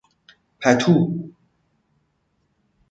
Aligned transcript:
پتو 0.65 0.95